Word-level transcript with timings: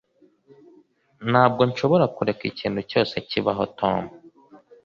Ntabwo 1.29 1.61
nshobora 1.69 2.05
kureka 2.15 2.43
ikintu 2.51 2.79
cyose 2.89 3.15
kibaho 3.29 3.63
Tom 3.79 4.01